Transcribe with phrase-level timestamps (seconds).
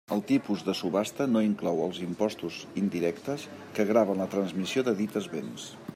[0.13, 3.45] El tipus de subhasta no inclou els imposts indirectes
[3.77, 5.69] que graven la transmissió de dites béns.